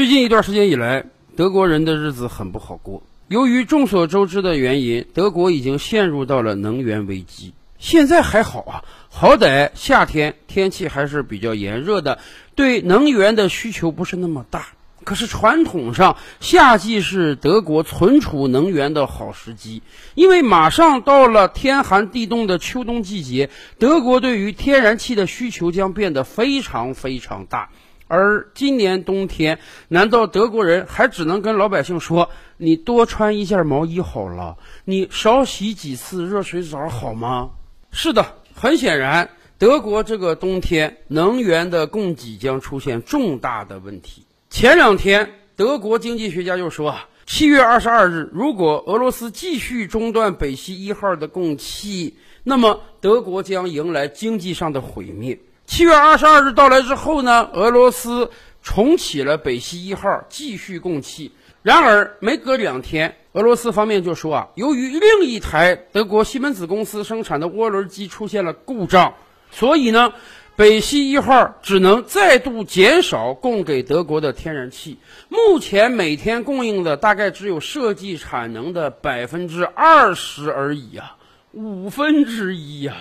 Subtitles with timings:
[0.00, 1.04] 最近一段时间以来，
[1.36, 3.02] 德国人的日子很不好过。
[3.28, 7.52] 由于众所周知的原因，德国已经陷入到了能源危机。
[7.78, 12.18] 现在还好啊，好歹夏天天气还是比较炎热的，
[12.54, 14.68] 对能源的需求不是那么大。
[15.04, 19.82] 可是传统上，夏季是德国存储能源的好时机，
[20.14, 27.68] 因为马上到了天寒地冻的秋冬季节，德国对于天然气的需求将变得非常非常大。
[28.10, 32.28] 而今年冬天，难道德国人还只能跟老百姓说
[32.58, 37.50] ：“你多穿一件毛衣好了，你少洗几次热水澡好吗？”
[37.92, 44.26] 是的，很显然，德国这个冬天能源的供给将出现重大的问题。
[44.50, 55.38] 前两天，德国经济学家就说啊，七月二十二日，如果俄罗斯继续中断北溪一号的供气，那么德国将迎来经济上的毁灭。
[55.70, 58.28] 七月二十二日到来之后呢，俄罗斯
[58.60, 61.30] 重启了北溪一号，继续供气。
[61.62, 69.14] 然而，没隔两天，俄罗斯方面就说啊，由于另一台德国西门子公司生产的涡轮机出现了故障，
[69.52, 70.12] 所以呢。
[70.56, 74.98] 北溪一号只能再度减少供给德国的天然气，
[75.30, 81.14] 目前每天供应的大概只有设计产能的百分之二十而已呀，
[81.52, 82.94] 五分之一呀。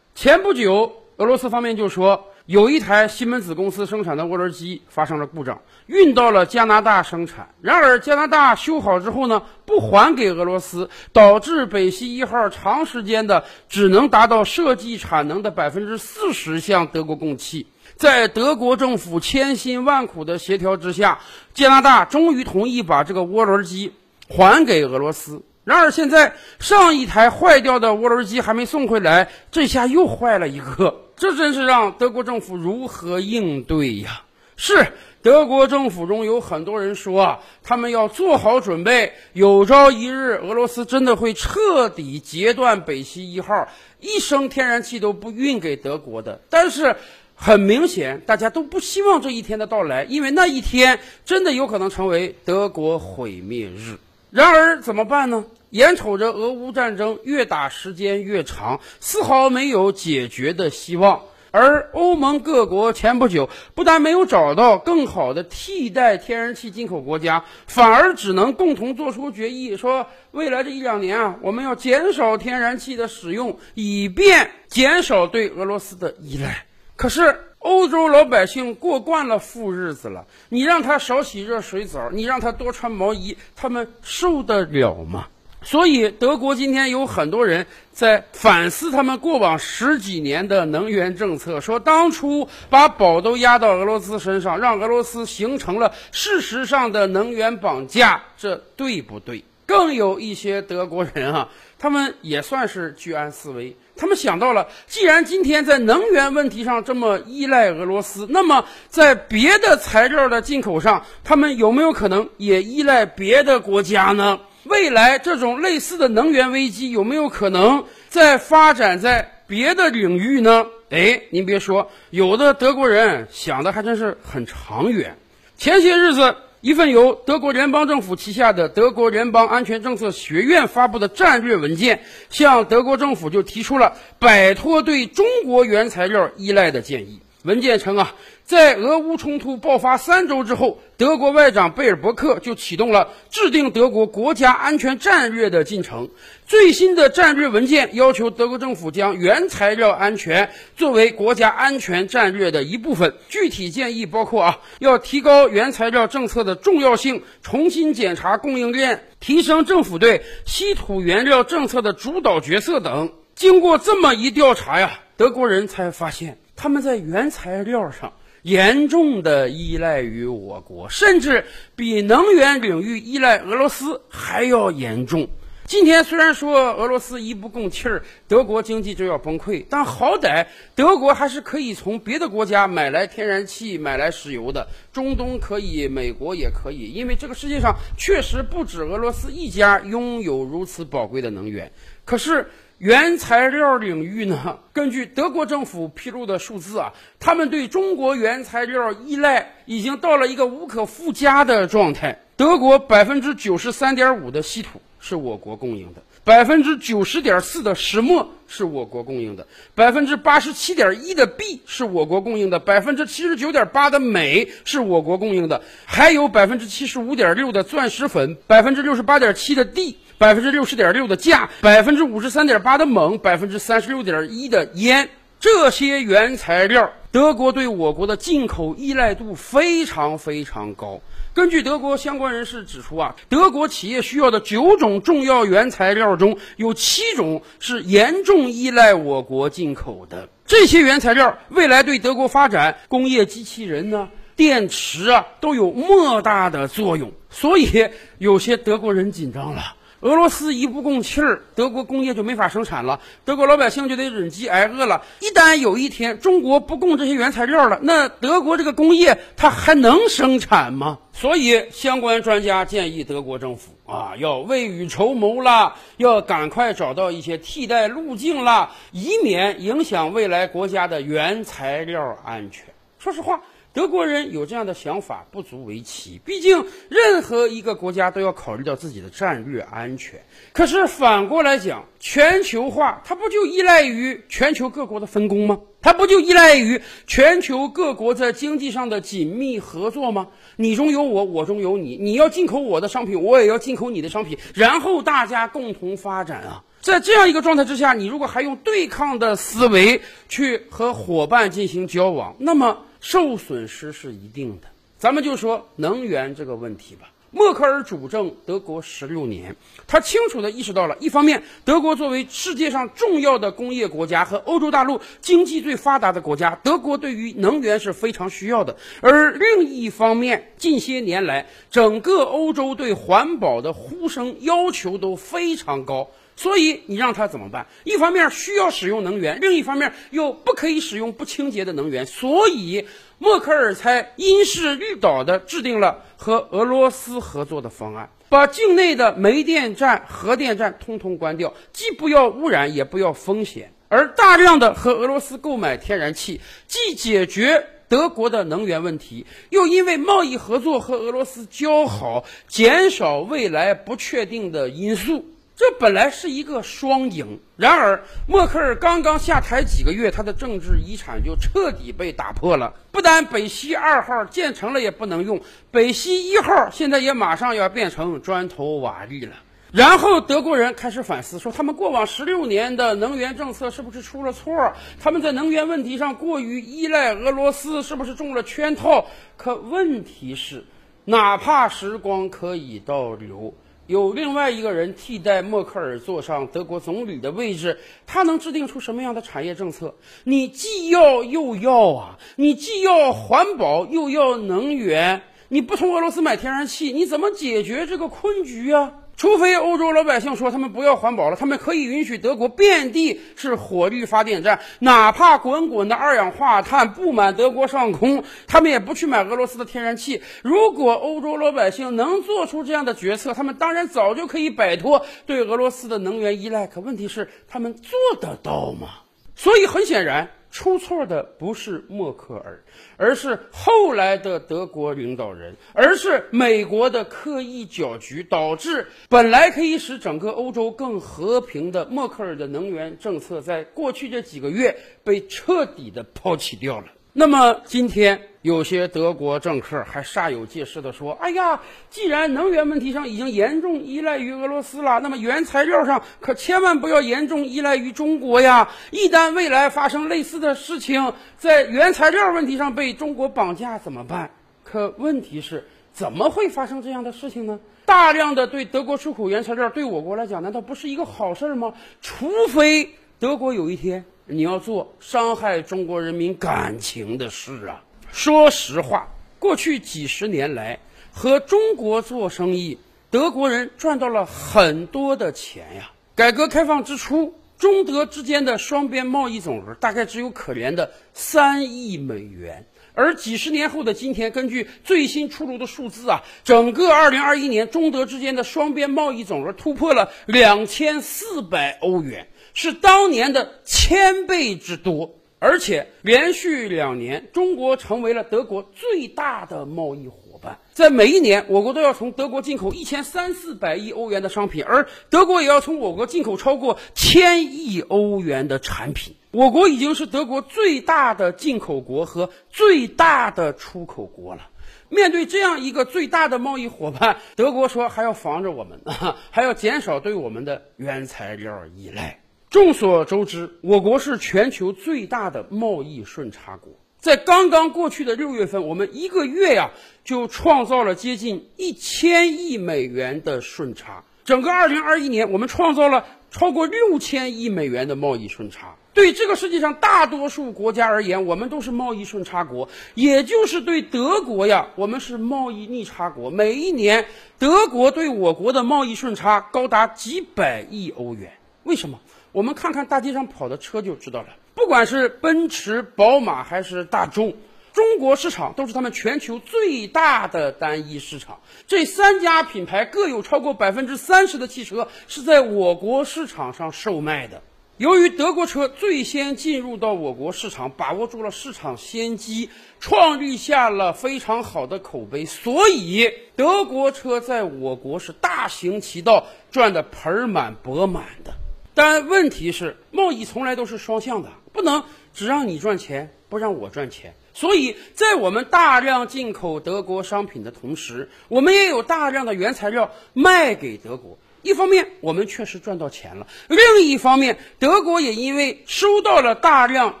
[0.14, 2.26] 前不久，俄罗斯方面就说。
[2.46, 7.48] 有一台西门子公司生产的涡轮机发生了故障，运到了加拿大生产。
[7.60, 17.66] 然而加拿大修好之后呢，不还给俄罗斯，导致北溪一号长时间的只能达到设计产能的百分之四十向德国供气。
[17.96, 21.18] 在德国政府千辛万苦的协调之下，
[21.52, 23.92] 加拿大终于同意把这个涡轮机
[24.28, 25.42] 还给俄罗斯。
[25.64, 31.05] 然而现在上一台坏掉的涡轮机还没送回来，这下又坏了一个。
[31.16, 34.22] 这真是让德国政府如何应对呀？
[34.58, 34.86] 是
[35.20, 43.68] 德国政府中有很多人说啊，他们要做好准备，有朝一日俄罗斯真的会彻底截断北溪一号，
[44.00, 46.40] 一升天然气都不运给德国的。
[46.48, 46.96] 但是
[47.34, 53.98] 很明显，大家都不希望这一天的到来，因为那一天真的有可能成为德国毁灭日。
[54.44, 55.46] 然而怎么办呢？
[55.70, 61.22] 眼瞅着俄乌战争越打时间越长，丝毫没有解决的希望。
[61.50, 76.66] 而欧盟各国前不久不但没有找到更好的替代天然气进口国家，反而只能共同做出决议，说未来这一两年啊，我们要减少天然气的使用，以便减少对俄罗斯的依赖。
[76.94, 77.40] 可是。
[77.60, 85.26] 欧洲老百姓过惯了富日子了，你让他少洗热水澡，你让他多穿毛衣，他们受得了吗？
[85.62, 99.42] 所以，德国今天有很多人在反思他们过往十几年的能源政策，说当初把宝都压到俄罗斯身上，让俄罗斯形成了事实上的能源绑架，这对不对？
[99.66, 103.76] 更有一些德国人啊，他们也算是居安思危。
[103.96, 114.38] 他们想到了，既然今天在能源问题上这么依赖俄罗斯，那么在别的材料的进口上，他们有没有可能也依赖别的国家呢？
[114.64, 120.66] 未来这种类似的能源危机有没有可能再发展在别的领域呢？
[120.90, 125.16] 哎，您别说，有的德国人想的还真是很长远。
[125.56, 126.36] 前些日子。
[126.60, 132.00] 一份由德国联邦政府旗下的德国联邦安全政策学院发布的战略文件，
[132.30, 137.20] 向德国政府就提出了摆脱对中国原材料依赖的建议。
[137.42, 138.14] 文件称啊。
[138.46, 146.10] 在俄乌冲突爆发三周之后，德国外长贝尔伯克就启动了制定德国国家安全战略的进程。
[146.46, 153.16] 最新的战略文件要求德国政府将原材料安全作为国家安全战略的一部分。
[153.28, 163.12] 具体建议包括啊，要提高原材料政策的重要性，重新检查供应链，提升政府对稀土原料政策的主导角色等。
[163.34, 168.12] 经过这么一调查呀，德国人才发现他们在原材料上。
[168.46, 175.28] 严重的依赖于我国，甚至比能源领域依赖俄罗斯还要严重。
[175.64, 184.68] 今天虽然说俄罗斯一不供气儿，德国经济就要崩溃，但好歹德国还是可以从别的国家买来天然气、买来石油的。
[184.92, 191.72] 中东可以，美国也可以，因为这个世界上确实不止俄罗斯一家拥有如此宝贵的能源。
[192.04, 192.48] 可是。
[192.78, 194.58] 原材料领域呢？
[194.74, 202.20] 根据德国政府披露的数字啊，他们对中国原材料依赖已经到了一个无可复加的状态。
[202.36, 219.96] 德国百分之九十三点五的稀土是我国供应的，百分之九十点四的石墨是我国供应的，百分之八十七点一的铋是我国供应的，百分之七十九点八的镁是我国供应的，还有百分之七十五点六的钻石粉，百分之六十八点七的地。
[220.18, 225.10] 百分之六十点六的钾，百分之五十三点八的锰，百分之三十六点一的烟，
[225.40, 231.02] 这些原材料，德国对我国的进口依赖度非常非常高。
[231.34, 240.30] 根据德国相关人士指出啊，德国企业需要的九种重要原材料中有七种是严重依赖我国进口的。
[240.46, 247.12] 这些原材料未来对德国发展工业机器人呢、电池啊都有莫大的作用。
[247.28, 249.75] 所以有些德国人紧张了。
[250.00, 255.02] 俄罗斯一不供气儿，德国工业就没法生产了，德国老百姓就得忍饥挨饿了。
[255.20, 260.98] 一旦有一天中国不供这些原材料了，那德国这个工业它还能生产吗？
[261.12, 272.66] 所以相关专家建议德国政府啊，要未雨绸缪啦，要赶快找到一些替代路径啦，以免影响未来国家的原材料安全。
[272.98, 273.40] 说实话。
[273.76, 280.22] 德国人有这样的想法不足为奇，毕竟任何一个国家都要考虑到自己的战略安全。
[280.54, 285.60] 可是反过来讲，全球化它不就依赖于全球各国的分工吗？
[285.82, 290.28] 它不就依赖于全球各国在经济上的紧密合作吗？
[290.56, 296.64] 你中有我，我中有你，你要进口我的商品，我也要进口你的商品，然后大家共同发展啊！
[296.80, 300.00] 在这样一个状态之下，你如果还用对抗的思维
[300.30, 302.78] 去和伙伴进行交往，那么。
[303.08, 304.66] 受损失是一定的，
[304.98, 307.08] 咱们就说能源这个问题吧。
[307.30, 309.54] 默克尔主政德国十六年，
[309.86, 326.10] 他清楚地意识到了，一方面，德国作为世界上重要的工业国家和欧洲大陆经济最发达的国家，德国对于能源是非常需要的；而另一方面，近些年来，整个欧洲对环保的呼声要求都非常高。
[326.36, 327.66] 所以你让他怎么办？
[327.84, 332.06] 一方面需要使用能源，另一方面又不可以使用不清洁的能源。
[332.06, 332.86] 所以
[333.18, 355.24] 默克尔才因势利导地制定了和俄罗斯合作的方案，把境内的煤电站、核电站通通关掉，既不要污染，也不要风险，而大量的和俄罗斯购买天然气，既解决德国的能源问题，又因为贸易合作和俄罗斯交好，减少未来不确定的因素。
[355.56, 362.74] 这本来是一个双赢，然而默克尔刚刚下台几个月，他的政治遗产就彻底被打破了。
[362.92, 369.34] 不但北溪二号建成了也不能用，北溪一号现在也马上要变成砖头瓦砾了。
[369.72, 374.74] 然后德国人开始反思，说他们过往十六年的能源政策是不是出了错？
[375.00, 379.06] 他们在能源问题上过于依赖俄罗斯，是不是中了圈套？
[379.38, 380.64] 可问题是，
[381.06, 383.54] 哪怕时光可以倒流。
[383.86, 389.94] 有另外一个人替代默克尔坐上德国总理的位置，他能制定出什么样的产业政策？
[390.24, 392.18] 你既要又要啊！
[392.34, 398.92] 你既要环保又要能源，你不从俄罗斯买天然气，你怎么解决这个困局啊？
[399.26, 410.22] 除非欧洲老百姓说他们不要环保了，他们可以允许德国遍地是火力发电站，哪怕滚滚的二氧化碳布满德国上空，他们也不去买俄罗斯的天然气。
[410.42, 416.64] 如果欧洲老百姓能做出这样的决策，他们当然早就可以摆脱对俄罗斯的能源依赖。
[416.68, 417.90] 可问题是，他们做
[418.20, 418.86] 得到吗？
[419.34, 420.30] 所以很显然。
[420.56, 422.64] 出错的不是默克尔，
[422.96, 436.86] 而是后来的德国领导人，而是美国的刻意搅局，导致本来可以使整个欧洲更和平的默克尔的能源政策，在过去这几个月被彻底的抛弃掉了。
[437.18, 438.20] 那么今天。
[438.42, 448.68] 有些德国政客还煞有介事地说：“哎呀，既然能源问题上已经严重依赖于俄罗斯了，那么原材料上可千万不要严重依赖于中国呀！
[448.92, 454.30] 一旦未来发生类似的事情，在原材料问题上被中国绑架怎么办？
[454.62, 457.58] 可问题是，怎么会发生这样的事情呢？
[457.84, 461.74] 大量的对德国出口原材料，对我国来讲，难道不是一个好事吗？
[462.00, 470.78] 除非德国有一天你要做伤害中国人民感情的事啊！”说实话，过去几十年来
[471.12, 472.78] 和中国做生意，
[473.10, 475.90] 德国人赚到了很多的钱呀。
[476.14, 495.14] 改革开放之初，中德之间的双边贸易总额大概只有可怜的三亿美元，而几十年后的今天，根据最新出炉的数字啊，整个2021年中德之间的双边贸易总额突破了两千四百欧元，是当年的千倍之多。
[495.38, 500.58] 而且连续两年，中国成为了德国最大的贸易伙伴。
[500.72, 509.14] 在每一年，我国都要从德国进口一千三四百亿欧元的商品，而德国也要从我国进口超过千亿欧元的产品。
[509.30, 514.48] 我国已经是德国最大的进口国和最大的出口国了。
[514.88, 518.80] 面对这样一个最大的贸易伙伴，德国说还要防着我们，
[519.30, 522.20] 还要减少对我们的原材料依赖。
[522.48, 526.72] 众所周知，我国是全球最大的贸易顺差国。
[526.98, 529.70] 在刚刚过去的六月份，我们一个月呀
[530.04, 534.04] 就创造了接近一千亿美元的顺差。
[534.24, 538.76] 整个二零二一年，我们创造了超过六千亿美元的贸易顺差。
[538.94, 546.30] 对这个世界上大多数国家而言，我们都是贸易顺差国，也就是对德国呀，我们是贸易逆差国。
[546.30, 547.06] 每一年，
[547.38, 551.32] 德国对我国的贸易顺差高达几百亿欧元。
[551.62, 552.00] 为什么？
[552.36, 554.26] 我们看看大街上跑的车就知道了。
[554.54, 557.34] 不管是奔驰、宝马还是大众，
[557.72, 561.40] 中国市场都是他们全球最大的单一市场。
[561.66, 567.40] 这三家品牌各有超过百分之三十的汽车是在我国市场上售卖的。
[567.78, 572.50] 由于德国车最先进入到我国市场，把握住了市场先机，
[572.80, 581.32] 创立下了非常好的口碑，所以德国车在我国是大行其道，赚得盆满钵满的。
[581.76, 584.30] 但问题是，贸易从来都是双向的。
[584.54, 587.14] 不能只让你赚钱，不让我赚钱。
[587.34, 594.16] 所以在我们大量进口德国商品的同时，我们也有大量的原材料卖给德国。
[594.40, 600.00] 一方面，我们确实赚到钱了；另一方面，德国也因为收到了大量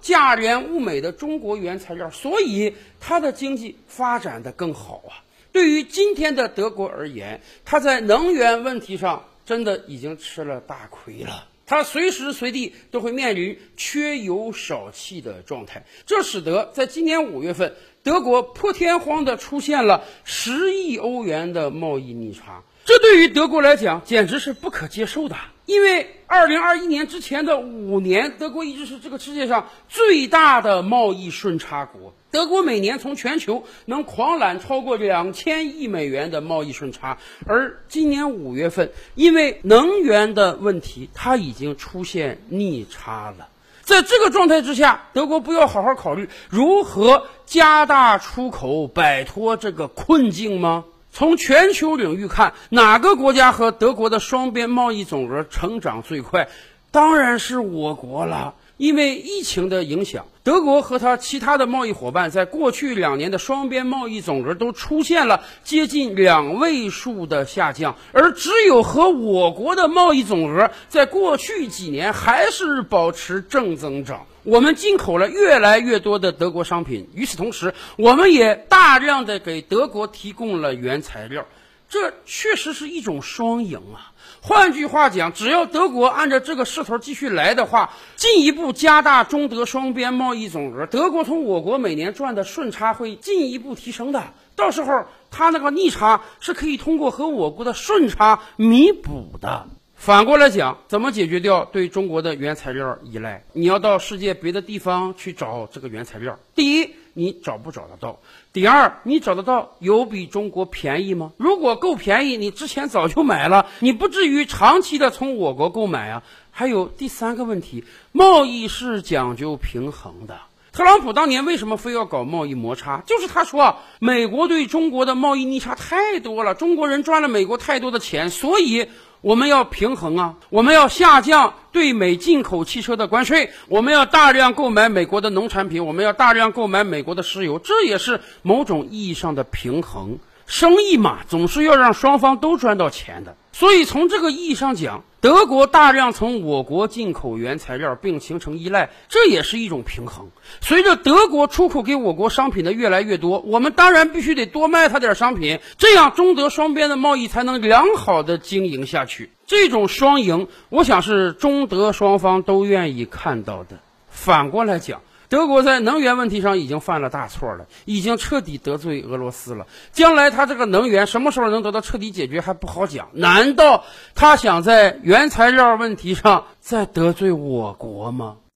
[0.00, 5.20] 价廉物美的中国原材料，所以它的经济发展的更好啊。
[5.52, 11.44] 对于今天的德国而言，它在能源问题上真的已经吃了大亏了。
[11.68, 22.64] 他随时随地都会面临缺油少气的状态，这使得在今年五月份，德国破天荒地出现了十亿欧元的贸易逆差。
[22.88, 32.14] 这对于德国来讲简直是不可接受的，因为二零二一年之前的五年，德国一直是这个世界上最大的贸易顺差国。
[32.30, 43.48] 德国每年从全球能狂揽超过两千亿美元的贸易顺差，而今年五月份，因为能源的问题，它已经出现逆差了。
[43.82, 50.86] 在这个状态之下，德国不要好好考虑如何加大出口，摆脱这个困境吗？
[51.18, 56.48] 从全球领域看，哪个国家和德国的双边贸易总额成长最快？
[56.92, 58.54] 当然是我国了。
[58.78, 74.26] 因为疫情的影响，德国和它其他的贸易伙伴在过去两年的双边贸易总额都出现了接近两位数的下降，而只有和我国的贸易总额在过去几年还是保持正增长。
[74.44, 81.44] 我们进口了越来越多的德国商品，与此同时，我们也大量的给德国提供了原材料，
[81.88, 84.14] 这确实是一种双赢啊。
[84.40, 94.22] 换句话讲，只要德国按照这个势头继续来的话，进一步加大中德双边贸易总额，德国从我国每年赚的顺差会进一步提升的。
[94.54, 99.66] 到时候，它那个逆差是可以通过和我国的顺差弥补的。
[99.94, 103.42] 反过来讲，怎么解决掉对中国的原材料依赖？
[103.52, 106.38] 你要到世界别的地方去找这个原材料。
[106.54, 108.20] 第一，你找不找得到？
[108.52, 111.32] 第二，你找得到有比中国便宜吗？
[111.36, 116.22] 如果够便宜，你之前早就买了，你不至于长期的从我国购买啊。
[116.52, 117.82] 还有第三个问题，
[118.12, 120.38] 贸易是讲究平衡的。
[120.70, 123.02] 特朗普当年为什么非要搞贸易摩擦？
[123.04, 128.88] 就是他说，美国对中国的贸易逆差太多了，中国人赚了美国太多的钱，所以。
[129.20, 130.34] 我们要平衡啊！
[130.48, 140.18] 我们要下降对美进口汽车的关税，我们要大量购买美国的农产品，我们要大量购买美国的石油，这也是某种意义上的平衡。
[140.48, 143.36] 生意嘛，总是要让双方都赚到钱的。
[143.52, 150.28] 所以从这个意义上讲，德国大量从我国进口原材料并形成依赖，这也是一种平衡。
[150.60, 159.30] 随着德国出口给我国商品的越来越多，我们当然必须得多卖他点商品，这样中德双边的贸易才能良好的经营下去。
[159.46, 163.80] 这种双赢，我想是中德双方都愿意看到的。
[164.08, 165.02] 反过来讲。
[165.28, 169.66] 德国在能源问题上已经犯了大错了，已经彻底得罪俄罗斯了。
[169.92, 173.10] 将来他这个能源什么时候能得到彻底解决还不好讲。
[173.12, 178.38] 难道他想在原材料问题上再得罪我国吗？